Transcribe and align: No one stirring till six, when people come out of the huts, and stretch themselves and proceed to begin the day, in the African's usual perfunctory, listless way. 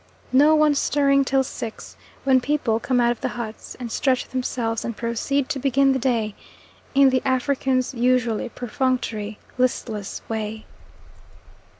No 0.33 0.55
one 0.55 0.73
stirring 0.73 1.23
till 1.23 1.43
six, 1.43 1.95
when 2.23 2.41
people 2.41 2.79
come 2.79 2.99
out 2.99 3.11
of 3.11 3.21
the 3.21 3.27
huts, 3.37 3.75
and 3.79 3.91
stretch 3.91 4.27
themselves 4.29 4.83
and 4.83 4.97
proceed 4.97 5.47
to 5.49 5.59
begin 5.59 5.93
the 5.93 5.99
day, 5.99 6.33
in 6.95 7.11
the 7.11 7.21
African's 7.23 7.93
usual 7.93 8.49
perfunctory, 8.49 9.37
listless 9.59 10.23
way. 10.27 10.65